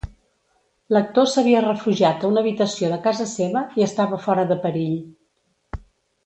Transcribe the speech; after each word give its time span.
L'actor 0.95 1.27
s'havia 1.33 1.59
refugiat 1.65 2.25
a 2.25 2.31
una 2.33 2.43
habitació 2.45 2.89
de 2.95 2.99
casa 3.05 3.29
seva 3.35 3.63
i 3.83 3.87
estava 3.89 4.21
fora 4.25 4.47
de 4.53 4.59
perill. 4.65 4.99